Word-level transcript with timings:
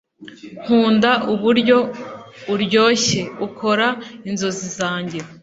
nkunda 0.63 1.11
uburyo 1.33 1.77
uryoshye 2.53 3.21
ukora 3.47 3.87
inzozi 4.29 4.67
zanjye 4.77 5.19